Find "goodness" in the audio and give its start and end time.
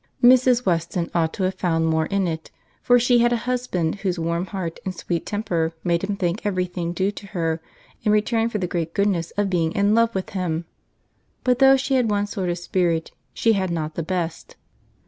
8.95-9.29